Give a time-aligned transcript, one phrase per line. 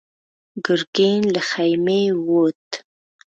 [0.65, 2.67] ګرګين له خيمې ووت.